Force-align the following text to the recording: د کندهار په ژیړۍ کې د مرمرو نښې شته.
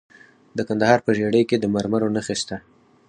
د 0.57 0.59
کندهار 0.67 0.99
په 1.05 1.11
ژیړۍ 1.17 1.43
کې 1.49 1.57
د 1.59 1.65
مرمرو 1.75 2.13
نښې 2.15 2.35
شته. 2.41 2.57